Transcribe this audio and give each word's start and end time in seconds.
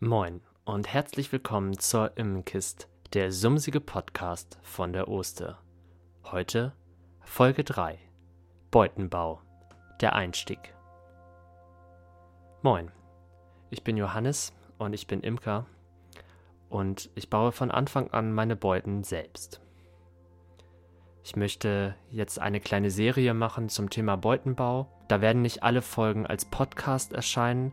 Moin 0.00 0.42
und 0.66 0.92
herzlich 0.92 1.32
willkommen 1.32 1.78
zur 1.78 2.18
Immenkist, 2.18 2.86
der 3.14 3.32
sumsige 3.32 3.80
Podcast 3.80 4.58
von 4.62 4.92
der 4.92 5.08
Oster. 5.08 5.58
Heute 6.24 6.74
Folge 7.22 7.64
3 7.64 7.98
Beutenbau, 8.70 9.40
der 10.02 10.14
Einstieg. 10.14 10.74
Moin, 12.60 12.92
ich 13.70 13.84
bin 13.84 13.96
Johannes 13.96 14.52
und 14.76 14.92
ich 14.92 15.06
bin 15.06 15.22
Imker 15.22 15.64
und 16.68 17.08
ich 17.14 17.30
baue 17.30 17.50
von 17.50 17.70
Anfang 17.70 18.10
an 18.10 18.34
meine 18.34 18.54
Beuten 18.54 19.02
selbst. 19.02 19.62
Ich 21.24 21.36
möchte 21.36 21.94
jetzt 22.10 22.38
eine 22.38 22.60
kleine 22.60 22.90
Serie 22.90 23.32
machen 23.32 23.70
zum 23.70 23.88
Thema 23.88 24.16
Beutenbau. 24.16 24.92
Da 25.08 25.22
werden 25.22 25.40
nicht 25.40 25.62
alle 25.62 25.80
Folgen 25.80 26.26
als 26.26 26.44
Podcast 26.44 27.14
erscheinen, 27.14 27.72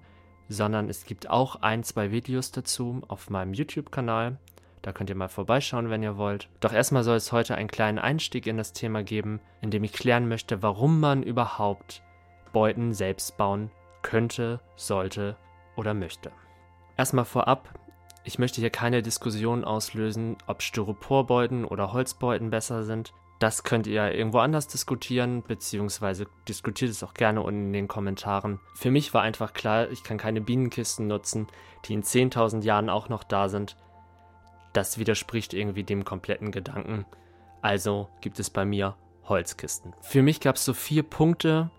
sondern 0.49 0.89
es 0.89 1.05
gibt 1.05 1.29
auch 1.29 1.61
ein, 1.61 1.83
zwei 1.83 2.11
Videos 2.11 2.51
dazu 2.51 3.01
auf 3.07 3.29
meinem 3.29 3.53
YouTube-Kanal. 3.53 4.37
Da 4.81 4.91
könnt 4.91 5.09
ihr 5.09 5.15
mal 5.15 5.29
vorbeischauen, 5.29 5.89
wenn 5.89 6.03
ihr 6.03 6.17
wollt. 6.17 6.49
Doch 6.59 6.73
erstmal 6.73 7.03
soll 7.03 7.15
es 7.15 7.31
heute 7.31 7.55
einen 7.55 7.69
kleinen 7.69 7.99
Einstieg 7.99 8.47
in 8.47 8.57
das 8.57 8.73
Thema 8.73 9.01
geben, 9.03 9.39
in 9.61 9.71
dem 9.71 9.83
ich 9.83 9.93
klären 9.93 10.27
möchte, 10.27 10.61
warum 10.61 10.99
man 10.99 11.23
überhaupt 11.23 12.03
Beuten 12.51 12.93
selbst 12.93 13.37
bauen 13.37 13.71
könnte, 14.01 14.59
sollte 14.75 15.37
oder 15.75 15.93
möchte. 15.93 16.31
Erstmal 16.97 17.25
vorab, 17.25 17.69
ich 18.25 18.39
möchte 18.39 18.61
hier 18.61 18.69
keine 18.69 19.01
Diskussion 19.01 19.63
auslösen, 19.63 20.37
ob 20.47 20.61
Styroporbeuten 20.61 21.65
oder 21.65 21.93
Holzbeuten 21.93 22.49
besser 22.49 22.83
sind. 22.83 23.13
Das 23.39 23.63
könnt 23.63 23.87
ihr 23.87 24.13
irgendwo 24.13 24.39
anders 24.39 24.67
diskutieren, 24.67 25.43
beziehungsweise 25.43 26.27
diskutiert 26.47 26.91
es 26.91 27.03
auch 27.03 27.13
gerne 27.13 27.41
unten 27.41 27.67
in 27.67 27.73
den 27.73 27.87
Kommentaren. 27.87 28.59
Für 28.75 28.91
mich 28.91 29.13
war 29.13 29.21
einfach 29.21 29.53
klar, 29.53 29.89
ich 29.91 30.03
kann 30.03 30.17
keine 30.17 30.39
Bienenkisten 30.39 31.07
nutzen, 31.07 31.47
die 31.85 31.93
in 31.93 32.03
10.000 32.03 32.63
Jahren 32.63 32.89
auch 32.89 33.09
noch 33.09 33.23
da 33.23 33.49
sind. 33.49 33.75
Das 34.71 34.97
widerspricht 34.97 35.53
irgendwie 35.53 35.83
dem 35.83 36.05
kompletten 36.05 36.51
Gedanken. 36.51 37.05
Also 37.61 38.09
gibt 38.21 38.39
es 38.39 38.49
bei 38.49 38.65
mir 38.65 38.95
Holzkisten. 39.25 39.93
Für 40.01 40.21
mich 40.21 40.39
gab 40.39 40.55
es 40.55 40.65
so 40.65 40.73
vier 40.73 41.03
Punkte, 41.03 41.69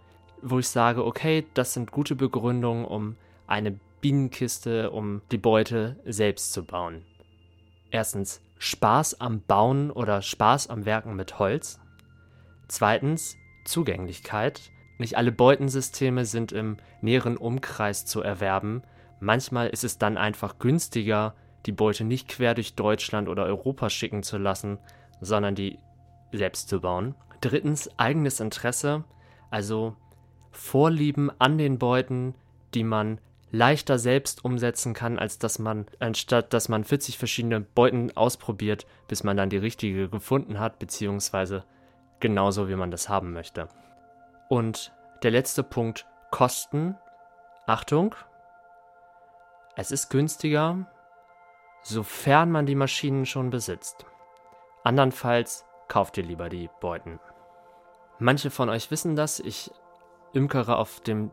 wo 0.43 0.59
ich 0.59 0.69
sage, 0.69 1.05
okay, 1.05 1.47
das 1.55 1.75
sind 1.75 1.91
gute 1.91 2.15
Begründungen, 2.15 2.84
um 2.84 3.17
eine 3.47 3.78
Bienenkiste, 4.00 4.91
um 4.91 5.23
die 5.31 5.39
Beute 5.39 5.98
selbst 6.05 6.53
zu 6.53 6.65
bauen. 6.65 7.05
Erstens, 7.91 8.43
Spaß 8.65 9.20
am 9.20 9.43
Bauen 9.43 9.91
oder 9.91 10.23
Spaß 10.23 10.70
am 10.70 10.87
Werken 10.87 11.17
mit 11.17 11.39
Holz. 11.39 11.81
Zweitens 12.67 13.37
Zugänglichkeit. 13.67 14.71
Nicht 14.97 15.19
alle 15.19 15.33
Beutensysteme 15.33 16.25
sind 16.25 16.51
im 16.51 16.79
näheren 17.03 17.37
Umkreis 17.37 18.06
zu 18.06 18.23
erwerben. 18.23 18.83
Manchmal 19.21 19.69
ist 19.69 19.84
es 19.84 19.98
dann 19.98 20.17
einfach 20.17 20.59
günstiger, 20.59 21.34
die 21.67 21.73
Beute 21.73 22.05
nicht 22.05 22.27
quer 22.27 22.55
durch 22.55 22.75
Deutschland 22.75 23.29
oder 23.29 23.45
Europa 23.45 23.91
schicken 23.91 24.23
zu 24.23 24.39
lassen, 24.39 24.78
sondern 25.21 25.55
die 25.55 25.78
selbst 26.33 26.71
zu 26.71 26.81
bauen. 26.81 27.15
Drittens 27.43 27.91
eigenes 27.99 28.41
Interesse, 28.41 29.05
also 29.51 29.95
Vorlieben 30.53 31.31
an 31.39 31.59
den 31.59 31.78
Beuten, 31.78 32.34
die 32.73 32.84
man 32.84 33.21
leichter 33.55 33.98
selbst 33.98 34.44
umsetzen 34.44 34.94
kann, 34.94 35.19
als 35.19 35.38
dass 35.38 35.58
man, 35.58 35.86
anstatt 36.00 36.52
dass 36.52 36.69
man 36.69 36.84
40 36.84 37.19
verschiedene 37.19 37.60
Beuten 37.60 38.14
ausprobiert, 38.16 38.86
bis 39.06 39.22
man 39.22 39.36
dann 39.36 39.48
die 39.48 39.56
richtige 39.56 40.08
gefunden 40.08 40.58
hat, 40.58 40.78
beziehungsweise 40.78 41.64
genauso, 42.20 42.69
wie 42.69 42.75
man 42.75 42.91
das 42.91 43.08
haben 43.08 43.32
möchte. 43.32 43.69
Und 44.48 44.92
der 45.22 45.30
letzte 45.30 45.62
Punkt, 45.62 46.06
Kosten. 46.30 46.97
Achtung, 47.66 48.14
es 49.77 49.91
ist 49.91 50.10
günstiger, 50.10 50.87
sofern 51.82 52.50
man 52.50 52.66
die 52.66 52.75
Maschinen 52.75 53.25
schon 53.25 53.50
besitzt. 53.50 54.04
Andernfalls 54.82 55.64
kauft 55.88 56.19
ihr 56.19 56.25
lieber 56.25 56.48
die 56.48 56.69
Beuten. 56.81 57.20
Manche 58.19 58.50
von 58.50 58.69
euch 58.69 58.91
wissen 58.91 59.16
das, 59.16 59.41
ich 59.41 59.70
imkere 60.32 60.76
auf 60.76 61.00
dem 61.00 61.31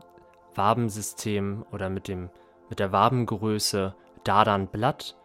Wabensystem 0.56 1.66
oder 1.72 1.90
mit, 1.90 2.08
dem, 2.08 2.30
mit 2.70 2.80
der 2.80 2.92
Wabengröße 2.92 3.96
Dardan 4.24 4.68
Blatt. 4.68 5.18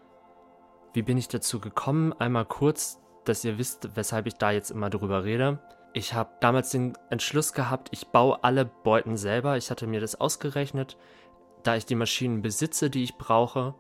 Wie 0.92 1.02
bin 1.02 1.18
ich 1.18 1.28
dazu 1.28 1.60
gekommen? 1.60 2.12
Einmal 2.14 2.46
kurz, 2.46 3.00
dass 3.24 3.44
ihr 3.44 3.58
wisst, 3.58 3.96
weshalb 3.96 4.26
ich 4.26 4.34
da 4.34 4.50
jetzt 4.50 4.70
immer 4.70 4.90
drüber 4.90 5.24
rede. 5.24 5.58
Ich 5.92 6.14
habe 6.14 6.30
damals 6.40 6.70
den 6.70 6.96
Entschluss 7.10 7.52
gehabt, 7.52 7.88
ich 7.90 8.08
baue 8.08 8.42
alle 8.44 8.64
Beuten 8.64 9.16
selber. 9.16 9.56
Ich 9.56 9.70
hatte 9.70 9.86
mir 9.86 10.00
das 10.00 10.20
ausgerechnet. 10.20 10.96
Da 11.62 11.76
ich 11.76 11.86
die 11.86 11.94
Maschinen 11.94 12.42
besitze, 12.42 12.90
die 12.90 13.02
ich 13.02 13.16
brauche, 13.16 13.74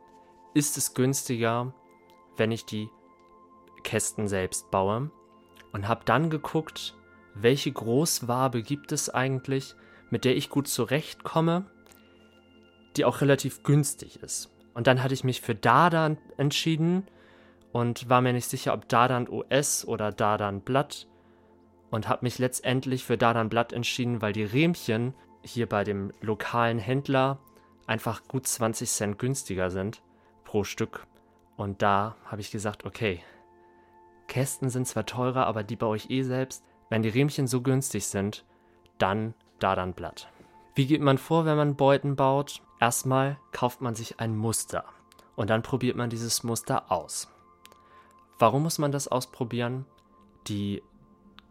ist 0.54 0.76
es 0.76 0.94
günstiger, 0.94 1.74
wenn 2.36 2.50
ich 2.50 2.64
die 2.64 2.88
Kästen 3.82 4.28
selbst 4.28 4.70
baue. 4.70 5.10
Und 5.72 5.88
habe 5.88 6.04
dann 6.04 6.30
geguckt, 6.30 6.96
welche 7.34 7.70
Großwabe 7.70 8.62
gibt 8.62 8.92
es 8.92 9.10
eigentlich, 9.10 9.76
mit 10.10 10.24
der 10.24 10.36
ich 10.36 10.50
gut 10.50 10.68
zurechtkomme, 10.68 11.64
die 12.96 13.04
auch 13.04 13.20
relativ 13.20 13.62
günstig 13.62 14.22
ist. 14.22 14.50
Und 14.74 14.86
dann 14.86 15.02
hatte 15.02 15.14
ich 15.14 15.24
mich 15.24 15.40
für 15.40 15.54
Dardan 15.54 16.18
entschieden 16.36 17.06
und 17.72 18.08
war 18.08 18.20
mir 18.20 18.32
nicht 18.32 18.48
sicher, 18.48 18.72
ob 18.72 18.88
Dardan 18.88 19.28
OS 19.28 19.86
oder 19.86 20.12
Dardan 20.12 20.60
Blatt 20.60 21.06
und 21.90 22.08
habe 22.08 22.24
mich 22.24 22.38
letztendlich 22.38 23.04
für 23.04 23.16
Dardan 23.16 23.48
Blatt 23.48 23.72
entschieden, 23.72 24.22
weil 24.22 24.32
die 24.32 24.44
Rähmchen 24.44 25.14
hier 25.42 25.68
bei 25.68 25.84
dem 25.84 26.12
lokalen 26.20 26.78
Händler 26.78 27.38
einfach 27.86 28.26
gut 28.28 28.46
20 28.46 28.88
Cent 28.88 29.18
günstiger 29.18 29.70
sind 29.70 30.02
pro 30.44 30.64
Stück. 30.64 31.06
Und 31.56 31.82
da 31.82 32.16
habe 32.24 32.40
ich 32.40 32.50
gesagt, 32.50 32.84
okay, 32.84 33.22
Kästen 34.28 34.68
sind 34.68 34.86
zwar 34.86 35.06
teurer, 35.06 35.46
aber 35.46 35.62
die 35.62 35.76
baue 35.76 35.96
ich 35.96 36.10
eh 36.10 36.22
selbst. 36.22 36.64
Wenn 36.90 37.02
die 37.02 37.08
Rähmchen 37.08 37.46
so 37.46 37.62
günstig 37.62 38.06
sind, 38.06 38.44
dann 38.98 39.34
Dardanblatt. 39.58 40.28
Wie 40.74 40.86
geht 40.86 41.00
man 41.00 41.18
vor, 41.18 41.44
wenn 41.44 41.56
man 41.56 41.76
Beuten 41.76 42.16
baut? 42.16 42.60
Erstmal 42.80 43.38
kauft 43.52 43.80
man 43.80 43.94
sich 43.94 44.20
ein 44.20 44.36
Muster 44.36 44.84
und 45.34 45.50
dann 45.50 45.62
probiert 45.62 45.96
man 45.96 46.10
dieses 46.10 46.42
Muster 46.42 46.90
aus. 46.90 47.28
Warum 48.38 48.62
muss 48.62 48.78
man 48.78 48.92
das 48.92 49.08
ausprobieren? 49.08 49.86
Die 50.48 50.82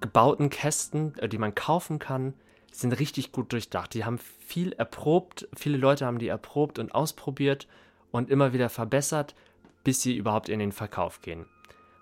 gebauten 0.01 0.49
Kästen, 0.49 1.17
äh, 1.17 1.27
die 1.27 1.38
man 1.38 1.55
kaufen 1.55 1.99
kann, 1.99 2.33
sind 2.71 2.91
richtig 2.99 3.31
gut 3.31 3.53
durchdacht. 3.53 3.93
Die 3.93 4.05
haben 4.05 4.17
viel 4.17 4.73
erprobt, 4.73 5.47
viele 5.55 5.77
Leute 5.77 6.05
haben 6.05 6.19
die 6.19 6.27
erprobt 6.27 6.77
und 6.77 6.93
ausprobiert 6.93 7.67
und 8.11 8.29
immer 8.29 8.53
wieder 8.53 8.69
verbessert, 8.69 9.33
bis 9.83 10.01
sie 10.01 10.16
überhaupt 10.16 10.49
in 10.49 10.59
den 10.59 10.72
Verkauf 10.72 11.22
gehen. 11.22 11.45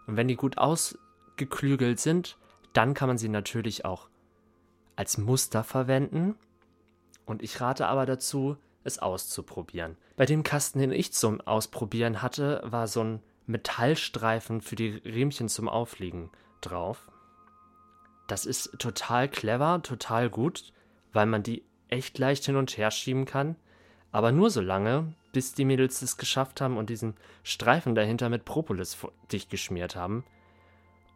Und 0.07 0.17
wenn 0.17 0.27
die 0.27 0.35
gut 0.35 0.57
ausgeklügelt 0.57 1.99
sind, 1.99 2.37
dann 2.73 2.93
kann 2.93 3.07
man 3.07 3.17
sie 3.17 3.29
natürlich 3.29 3.85
auch 3.85 4.09
als 4.95 5.17
Muster 5.17 5.63
verwenden. 5.63 6.35
Und 7.25 7.41
ich 7.41 7.59
rate 7.61 7.87
aber 7.87 8.05
dazu, 8.05 8.57
es 8.83 8.99
auszuprobieren. 8.99 9.97
Bei 10.15 10.25
dem 10.25 10.43
Kasten, 10.43 10.79
den 10.79 10.91
ich 10.91 11.13
zum 11.13 11.41
Ausprobieren 11.41 12.21
hatte, 12.21 12.61
war 12.65 12.87
so 12.87 13.03
ein 13.03 13.23
Metallstreifen 13.45 14.61
für 14.61 14.75
die 14.75 14.89
Riemchen 14.89 15.49
zum 15.49 15.67
Aufliegen 15.67 16.29
drauf. 16.61 17.11
Das 18.27 18.45
ist 18.45 18.77
total 18.79 19.27
clever, 19.27 19.81
total 19.83 20.29
gut, 20.29 20.71
weil 21.11 21.25
man 21.25 21.43
die 21.43 21.63
echt 21.89 22.17
leicht 22.17 22.45
hin 22.45 22.55
und 22.55 22.77
her 22.77 22.91
schieben 22.91 23.25
kann. 23.25 23.55
Aber 24.11 24.31
nur 24.31 24.49
so 24.49 24.61
lange, 24.61 25.13
bis 25.31 25.53
die 25.53 25.65
Mädels 25.65 26.01
es 26.01 26.17
geschafft 26.17 26.61
haben 26.61 26.77
und 26.77 26.89
diesen 26.89 27.15
Streifen 27.43 27.95
dahinter 27.95 28.29
mit 28.29 28.45
Propolis 28.45 28.97
dicht 29.31 29.49
geschmiert 29.49 29.95
haben. 29.95 30.23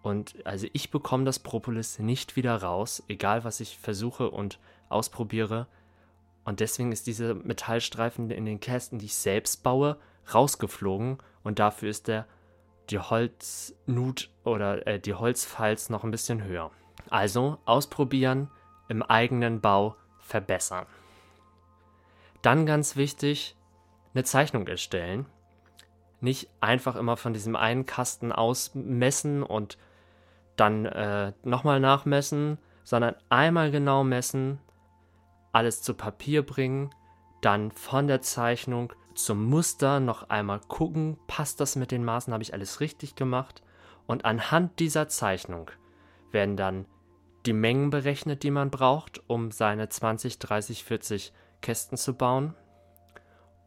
Und 0.08 0.36
also 0.46 0.68
ich 0.72 0.90
bekomme 0.90 1.26
das 1.26 1.38
Propolis 1.38 2.00
nicht 2.00 2.38
wieder 2.38 2.56
raus, 2.56 3.04
egal 3.10 3.44
was 3.44 3.60
ich 3.60 3.78
versuche 3.78 4.32
und 4.32 4.58
ausprobiere. 4.88 5.68
Und 6.46 6.62
deswegen 6.62 6.94
ist 6.94 7.08
dieser 7.08 7.34
Metallstreifen 7.34 8.32
in 8.32 8.46
den 8.46 8.62
Kästen, 8.62 9.00
die 9.00 9.08
ich 9.08 9.16
selbst 9.16 9.64
baue, 9.64 9.98
rausgeflogen. 10.34 11.18
Und 11.44 11.60
dafür 11.60 11.90
ist 11.90 12.08
der 12.08 12.26
die 12.90 13.00
Holznut 13.00 14.30
oder 14.46 14.88
äh, 14.88 14.98
die 14.98 15.14
Holzfalz 15.14 15.90
noch 15.90 16.06
ein 16.06 16.12
bisschen 16.12 16.42
höher. 16.42 16.72
Also 17.10 17.58
ausprobieren, 17.66 18.50
im 18.88 19.04
eigenen 19.04 19.60
Bau 19.60 19.98
verbessern. 20.22 20.86
Dann 22.42 22.66
ganz 22.66 22.96
wichtig, 22.96 23.58
eine 24.14 24.24
Zeichnung 24.24 24.70
erstellen. 24.70 25.26
Nicht 26.22 26.50
einfach 26.62 26.96
immer 26.96 27.18
von 27.18 27.34
diesem 27.34 27.58
einen 27.58 27.86
Kasten 27.86 28.32
ausmessen 28.32 29.44
und 29.44 29.78
dann 30.58 30.86
äh, 30.86 31.32
nochmal 31.44 31.80
nachmessen, 31.80 32.58
sondern 32.84 33.16
einmal 33.30 33.72
genau 33.72 34.04
messen, 34.04 34.60
alles 35.54 35.82
zu 35.82 35.94
Papier 35.94 36.46
bringen, 36.46 36.90
dann 37.42 37.72
von 37.72 38.08
der 38.08 38.22
Zeichnung 38.22 38.94
zum 39.16 39.46
Muster 39.46 40.00
noch 40.00 40.30
einmal 40.30 40.60
gucken, 40.60 41.18
passt 41.28 41.60
das 41.60 41.76
mit 41.76 41.92
den 41.92 42.04
Maßen, 42.04 42.34
habe 42.34 42.44
ich 42.44 42.54
alles 42.54 42.80
richtig 42.82 43.16
gemacht 43.16 43.64
und 44.06 44.26
anhand 44.26 44.80
dieser 44.80 45.08
Zeichnung 45.08 45.72
werden 46.32 46.58
dann 46.58 46.86
die 47.46 47.54
Mengen 47.54 47.90
berechnet, 47.90 48.44
die 48.44 48.52
man 48.52 48.70
braucht, 48.70 49.22
um 49.28 49.52
seine 49.52 49.90
20, 49.90 50.40
30, 50.40 50.84
40 50.84 51.34
Kästen 51.62 51.98
zu 51.98 52.14
bauen 52.14 52.54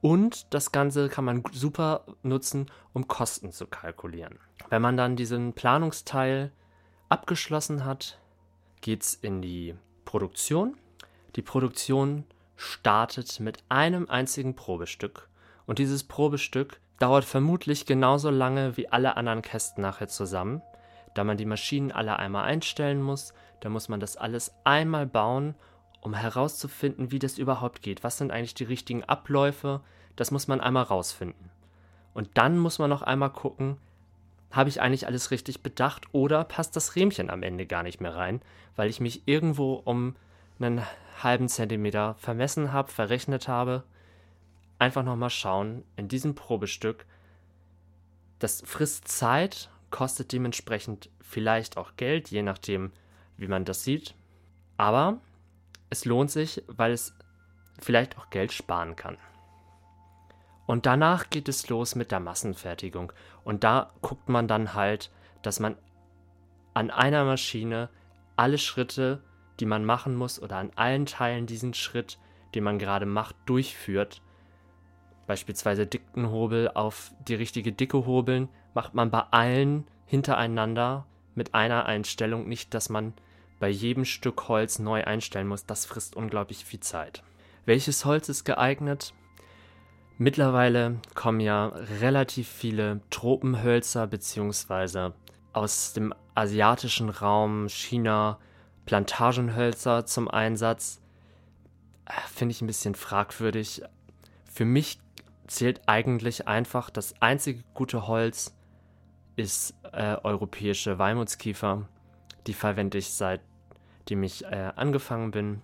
Und 0.02 0.54
das 0.54 0.72
Ganze 0.72 1.08
kann 1.08 1.24
man 1.24 1.42
super 1.52 2.06
nutzen, 2.22 2.70
um 2.92 3.08
Kosten 3.08 3.52
zu 3.52 3.66
kalkulieren. 3.66 4.38
Wenn 4.68 4.82
man 4.82 4.96
dann 4.96 5.16
diesen 5.16 5.52
Planungsteil 5.52 6.52
abgeschlossen 7.10 7.84
hat, 7.84 8.18
geht 8.80 9.02
es 9.02 9.14
in 9.14 9.42
die 9.42 9.74
Produktion. 10.06 10.76
Die 11.36 11.42
Produktion 11.42 12.24
startet 12.56 13.40
mit 13.40 13.62
einem 13.68 14.08
einzigen 14.08 14.54
Probestück. 14.56 15.28
Und 15.66 15.78
dieses 15.78 16.04
Probestück 16.04 16.80
dauert 16.98 17.24
vermutlich 17.24 17.84
genauso 17.84 18.30
lange 18.30 18.76
wie 18.76 18.88
alle 18.88 19.16
anderen 19.16 19.42
Kästen 19.42 19.82
nachher 19.82 20.08
zusammen, 20.08 20.62
da 21.14 21.24
man 21.24 21.36
die 21.36 21.46
Maschinen 21.46 21.92
alle 21.92 22.18
einmal 22.18 22.44
einstellen 22.44 23.02
muss. 23.02 23.34
Da 23.60 23.68
muss 23.68 23.88
man 23.88 24.00
das 24.00 24.16
alles 24.16 24.54
einmal 24.64 25.06
bauen 25.06 25.54
um 26.00 26.14
herauszufinden, 26.14 27.10
wie 27.10 27.18
das 27.18 27.38
überhaupt 27.38 27.82
geht. 27.82 28.02
Was 28.02 28.18
sind 28.18 28.30
eigentlich 28.30 28.54
die 28.54 28.64
richtigen 28.64 29.04
Abläufe? 29.04 29.80
Das 30.16 30.30
muss 30.30 30.48
man 30.48 30.60
einmal 30.60 30.84
rausfinden. 30.84 31.50
Und 32.14 32.30
dann 32.34 32.58
muss 32.58 32.78
man 32.78 32.90
noch 32.90 33.02
einmal 33.02 33.30
gucken, 33.30 33.76
habe 34.50 34.68
ich 34.68 34.80
eigentlich 34.80 35.06
alles 35.06 35.30
richtig 35.30 35.62
bedacht 35.62 36.06
oder 36.12 36.44
passt 36.44 36.74
das 36.76 36.96
Rähmchen 36.96 37.30
am 37.30 37.42
Ende 37.42 37.66
gar 37.66 37.82
nicht 37.82 38.00
mehr 38.00 38.14
rein, 38.14 38.40
weil 38.76 38.90
ich 38.90 39.00
mich 39.00 39.22
irgendwo 39.26 39.74
um 39.74 40.16
einen 40.58 40.82
halben 41.22 41.48
Zentimeter 41.48 42.14
vermessen 42.18 42.72
habe, 42.72 42.90
verrechnet 42.90 43.48
habe. 43.48 43.84
Einfach 44.78 45.04
nochmal 45.04 45.30
schauen, 45.30 45.84
in 45.96 46.08
diesem 46.08 46.34
Probestück, 46.34 47.06
das 48.38 48.62
frisst 48.64 49.08
Zeit, 49.08 49.70
kostet 49.90 50.32
dementsprechend 50.32 51.10
vielleicht 51.20 51.76
auch 51.76 51.96
Geld, 51.96 52.30
je 52.30 52.42
nachdem, 52.42 52.92
wie 53.36 53.48
man 53.48 53.64
das 53.64 53.84
sieht. 53.84 54.14
Aber 54.76 55.18
es 55.90 56.04
lohnt 56.04 56.30
sich, 56.30 56.62
weil 56.66 56.92
es 56.92 57.14
vielleicht 57.78 58.18
auch 58.18 58.30
Geld 58.30 58.52
sparen 58.52 58.96
kann. 58.96 59.18
Und 60.70 60.86
danach 60.86 61.30
geht 61.30 61.48
es 61.48 61.68
los 61.68 61.96
mit 61.96 62.12
der 62.12 62.20
Massenfertigung. 62.20 63.12
Und 63.42 63.64
da 63.64 63.90
guckt 64.02 64.28
man 64.28 64.46
dann 64.46 64.72
halt, 64.74 65.10
dass 65.42 65.58
man 65.58 65.74
an 66.74 66.92
einer 66.92 67.24
Maschine 67.24 67.88
alle 68.36 68.56
Schritte, 68.56 69.20
die 69.58 69.66
man 69.66 69.84
machen 69.84 70.14
muss, 70.14 70.40
oder 70.40 70.58
an 70.58 70.70
allen 70.76 71.06
Teilen 71.06 71.46
diesen 71.46 71.74
Schritt, 71.74 72.20
den 72.54 72.62
man 72.62 72.78
gerade 72.78 73.04
macht, 73.04 73.34
durchführt. 73.46 74.22
Beispielsweise 75.26 75.88
Dickenhobel 75.88 76.68
auf 76.68 77.10
die 77.26 77.34
richtige 77.34 77.72
Dicke 77.72 78.06
hobeln, 78.06 78.48
macht 78.72 78.94
man 78.94 79.10
bei 79.10 79.24
allen 79.32 79.88
hintereinander 80.06 81.04
mit 81.34 81.52
einer 81.52 81.86
Einstellung, 81.86 82.48
nicht 82.48 82.74
dass 82.74 82.88
man 82.88 83.14
bei 83.58 83.68
jedem 83.68 84.04
Stück 84.04 84.46
Holz 84.46 84.78
neu 84.78 85.02
einstellen 85.02 85.48
muss, 85.48 85.66
das 85.66 85.84
frisst 85.84 86.14
unglaublich 86.14 86.64
viel 86.64 86.78
Zeit. 86.78 87.24
Welches 87.64 88.04
Holz 88.04 88.28
ist 88.28 88.44
geeignet? 88.44 89.14
Mittlerweile 90.22 90.98
kommen 91.14 91.40
ja 91.40 91.68
relativ 92.02 92.46
viele 92.46 93.00
Tropenhölzer 93.08 94.06
bzw. 94.06 95.12
aus 95.54 95.94
dem 95.94 96.12
asiatischen 96.34 97.08
Raum, 97.08 97.70
China, 97.70 98.38
Plantagenhölzer 98.84 100.04
zum 100.04 100.28
Einsatz. 100.28 101.00
Finde 102.26 102.52
ich 102.52 102.60
ein 102.60 102.66
bisschen 102.66 102.94
fragwürdig. 102.94 103.80
Für 104.44 104.66
mich 104.66 105.00
zählt 105.46 105.80
eigentlich 105.86 106.46
einfach 106.46 106.90
das 106.90 107.14
einzige 107.22 107.64
gute 107.72 108.06
Holz 108.06 108.54
ist 109.36 109.74
äh, 109.90 110.16
europäische 110.22 110.98
Weimutskiefer. 110.98 111.88
Die 112.46 112.52
verwende 112.52 112.98
ich 112.98 113.14
seit 113.14 113.40
dem 114.10 114.22
ich 114.22 114.44
äh, 114.44 114.72
angefangen 114.76 115.30
bin 115.30 115.62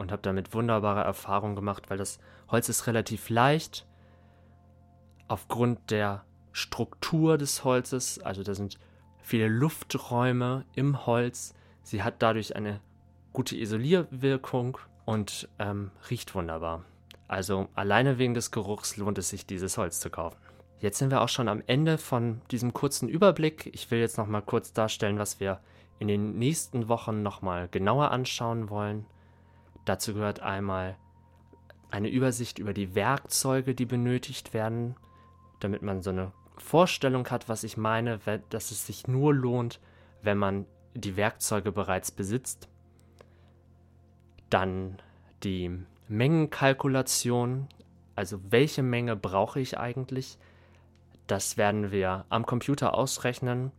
und 0.00 0.10
habe 0.10 0.22
damit 0.22 0.54
wunderbare 0.54 1.04
Erfahrungen 1.04 1.54
gemacht, 1.54 1.90
weil 1.90 1.98
das 1.98 2.18
Holz 2.48 2.68
ist 2.68 2.86
relativ 2.86 3.28
leicht 3.28 3.86
aufgrund 5.28 5.90
der 5.90 6.24
Struktur 6.52 7.38
des 7.38 7.62
Holzes, 7.62 8.18
also 8.18 8.42
da 8.42 8.54
sind 8.54 8.78
viele 9.20 9.46
Lufträume 9.46 10.64
im 10.74 11.06
Holz. 11.06 11.54
Sie 11.82 12.02
hat 12.02 12.14
dadurch 12.18 12.56
eine 12.56 12.80
gute 13.32 13.56
Isolierwirkung 13.56 14.78
und 15.04 15.48
ähm, 15.60 15.92
riecht 16.10 16.34
wunderbar. 16.34 16.84
Also 17.28 17.68
alleine 17.74 18.18
wegen 18.18 18.34
des 18.34 18.50
Geruchs 18.50 18.96
lohnt 18.96 19.18
es 19.18 19.28
sich, 19.28 19.46
dieses 19.46 19.78
Holz 19.78 20.00
zu 20.00 20.10
kaufen. 20.10 20.38
Jetzt 20.80 20.98
sind 20.98 21.10
wir 21.10 21.20
auch 21.20 21.28
schon 21.28 21.48
am 21.48 21.62
Ende 21.66 21.98
von 21.98 22.40
diesem 22.50 22.72
kurzen 22.72 23.08
Überblick. 23.08 23.70
Ich 23.72 23.90
will 23.90 24.00
jetzt 24.00 24.18
noch 24.18 24.26
mal 24.26 24.40
kurz 24.40 24.72
darstellen, 24.72 25.18
was 25.18 25.38
wir 25.38 25.60
in 26.00 26.08
den 26.08 26.38
nächsten 26.38 26.88
Wochen 26.88 27.22
nochmal 27.22 27.68
genauer 27.68 28.10
anschauen 28.10 28.70
wollen. 28.70 29.04
Dazu 29.84 30.14
gehört 30.14 30.40
einmal 30.40 30.96
eine 31.90 32.08
Übersicht 32.08 32.58
über 32.58 32.72
die 32.72 32.94
Werkzeuge, 32.94 33.74
die 33.74 33.86
benötigt 33.86 34.54
werden, 34.54 34.96
damit 35.58 35.82
man 35.82 36.02
so 36.02 36.10
eine 36.10 36.32
Vorstellung 36.58 37.28
hat, 37.28 37.48
was 37.48 37.64
ich 37.64 37.76
meine, 37.76 38.20
dass 38.50 38.70
es 38.70 38.86
sich 38.86 39.08
nur 39.08 39.34
lohnt, 39.34 39.80
wenn 40.22 40.38
man 40.38 40.66
die 40.94 41.16
Werkzeuge 41.16 41.72
bereits 41.72 42.10
besitzt. 42.10 42.68
Dann 44.50 44.98
die 45.42 45.70
Mengenkalkulation, 46.08 47.68
also 48.14 48.40
welche 48.50 48.82
Menge 48.82 49.16
brauche 49.16 49.60
ich 49.60 49.78
eigentlich? 49.78 50.38
Das 51.26 51.56
werden 51.56 51.90
wir 51.90 52.26
am 52.28 52.44
Computer 52.44 52.94
ausrechnen 52.94 53.72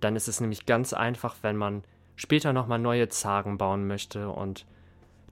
dann 0.00 0.16
ist 0.16 0.28
es 0.28 0.40
nämlich 0.40 0.66
ganz 0.66 0.92
einfach, 0.92 1.36
wenn 1.42 1.56
man 1.56 1.84
später 2.16 2.52
nochmal 2.52 2.78
neue 2.78 3.08
Zagen 3.08 3.58
bauen 3.58 3.86
möchte 3.86 4.30
und 4.30 4.66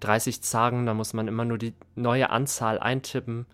30 0.01 0.43
Zagen, 0.43 0.87
da 0.87 0.95
muss 0.95 1.13
man 1.13 1.29
immer 1.29 1.45
nur 1.45 1.59
die 1.59 1.75
neue 1.95 2.31
Anzahl 2.31 2.79
eintippen 2.79 3.47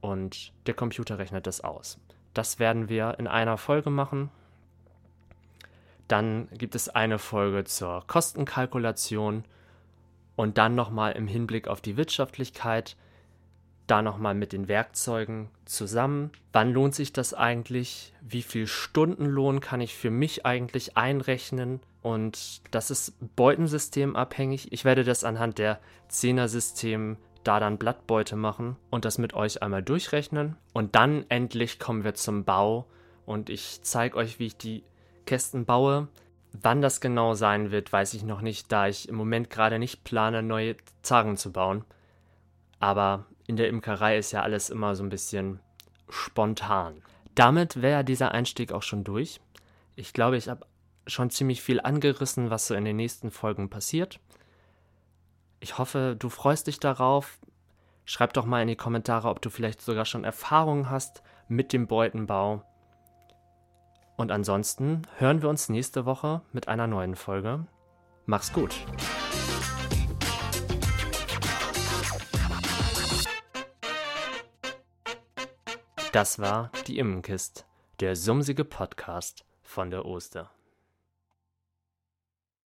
und 0.00 0.52
der 0.66 0.74
Computer 0.74 1.18
rechnet 1.18 1.46
das 1.46 1.60
aus. 1.60 1.98
Das 2.34 2.58
werden 2.58 2.88
wir 2.88 3.18
in 3.18 3.26
einer 3.26 3.58
Folge 3.58 3.90
machen. 3.90 4.30
Dann 6.08 6.48
gibt 6.52 6.74
es 6.74 6.88
eine 6.88 7.18
Folge 7.18 7.64
zur 7.64 8.04
Kostenkalkulation 8.06 9.44
und 10.36 10.58
dann 10.58 10.74
nochmal 10.74 11.12
im 11.12 11.26
Hinblick 11.26 11.68
auf 11.68 11.80
die 11.80 11.96
Wirtschaftlichkeit 11.96 12.96
da 13.90 14.02
nochmal 14.02 14.34
mit 14.34 14.52
den 14.52 14.68
Werkzeugen 14.68 15.48
zusammen. 15.64 16.30
Wann 16.52 16.72
lohnt 16.72 16.94
sich 16.94 17.12
das 17.12 17.34
eigentlich? 17.34 18.12
Wie 18.20 18.42
viel 18.42 18.66
Stundenlohn 18.66 19.60
kann 19.60 19.80
ich 19.80 19.96
für 19.96 20.10
mich 20.10 20.46
eigentlich 20.46 20.96
einrechnen? 20.96 21.80
Und 22.02 22.62
das 22.70 22.90
ist 22.90 23.14
beutensystemabhängig. 23.36 24.72
Ich 24.72 24.84
werde 24.84 25.04
das 25.04 25.24
anhand 25.24 25.58
der 25.58 25.80
Zehner-System 26.08 27.16
da 27.44 27.58
dann 27.58 27.78
Blattbeute 27.78 28.36
machen 28.36 28.76
und 28.90 29.04
das 29.04 29.18
mit 29.18 29.34
euch 29.34 29.62
einmal 29.62 29.82
durchrechnen. 29.82 30.56
Und 30.72 30.94
dann 30.94 31.24
endlich 31.28 31.78
kommen 31.78 32.04
wir 32.04 32.14
zum 32.14 32.44
Bau 32.44 32.86
und 33.26 33.50
ich 33.50 33.80
zeige 33.82 34.16
euch, 34.16 34.38
wie 34.38 34.46
ich 34.46 34.56
die 34.56 34.84
Kästen 35.26 35.64
baue. 35.64 36.08
Wann 36.52 36.82
das 36.82 37.00
genau 37.00 37.34
sein 37.34 37.70
wird, 37.70 37.92
weiß 37.92 38.14
ich 38.14 38.24
noch 38.24 38.40
nicht, 38.40 38.70
da 38.72 38.88
ich 38.88 39.08
im 39.08 39.14
Moment 39.14 39.50
gerade 39.50 39.78
nicht 39.78 40.04
plane, 40.04 40.42
neue 40.42 40.76
Zagen 41.02 41.36
zu 41.36 41.52
bauen. 41.52 41.84
Aber 42.78 43.26
in 43.50 43.56
der 43.56 43.68
Imkerei 43.68 44.16
ist 44.16 44.30
ja 44.30 44.42
alles 44.42 44.70
immer 44.70 44.94
so 44.94 45.02
ein 45.02 45.08
bisschen 45.08 45.58
spontan. 46.08 47.02
Damit 47.34 47.82
wäre 47.82 48.04
dieser 48.04 48.30
Einstieg 48.30 48.70
auch 48.70 48.84
schon 48.84 49.02
durch. 49.02 49.40
Ich 49.96 50.12
glaube, 50.12 50.36
ich 50.36 50.48
habe 50.48 50.64
schon 51.08 51.30
ziemlich 51.30 51.60
viel 51.60 51.80
angerissen, 51.80 52.50
was 52.50 52.68
so 52.68 52.76
in 52.76 52.84
den 52.84 52.94
nächsten 52.94 53.32
Folgen 53.32 53.68
passiert. 53.68 54.20
Ich 55.58 55.78
hoffe, 55.78 56.14
du 56.16 56.28
freust 56.28 56.68
dich 56.68 56.78
darauf. 56.78 57.40
Schreib 58.04 58.34
doch 58.34 58.46
mal 58.46 58.62
in 58.62 58.68
die 58.68 58.76
Kommentare, 58.76 59.28
ob 59.28 59.42
du 59.42 59.50
vielleicht 59.50 59.82
sogar 59.82 60.04
schon 60.04 60.22
Erfahrungen 60.22 60.88
hast 60.88 61.24
mit 61.48 61.72
dem 61.72 61.88
Beutenbau. 61.88 62.62
Und 64.16 64.30
ansonsten 64.30 65.02
hören 65.18 65.42
wir 65.42 65.48
uns 65.48 65.68
nächste 65.68 66.04
Woche 66.04 66.42
mit 66.52 66.68
einer 66.68 66.86
neuen 66.86 67.16
Folge. 67.16 67.66
Mach's 68.26 68.52
gut. 68.52 68.76
Das 76.12 76.40
war 76.40 76.72
die 76.88 76.98
Immenkist, 76.98 77.66
der 78.00 78.16
sumsige 78.16 78.64
Podcast 78.64 79.44
von 79.62 79.92
der 79.92 80.04
Oster. 80.04 80.50